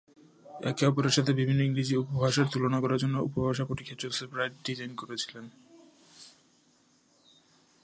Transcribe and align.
একে 0.63 0.83
অপরের 0.87 1.11
সাথে 1.11 1.31
বিভিন্ন 1.33 1.61
ইংরেজি 1.61 1.95
উপভাষার 1.97 2.51
তুলনা 2.51 2.77
করার 2.79 2.99
জন্য 2.99 3.15
উপভাষা 3.19 3.63
পরীক্ষা 3.65 3.95
জোসেফ 3.99 4.31
রাইট 4.33 4.53
ডিজাইন 4.65 4.91
করেছিলেন। 4.95 5.45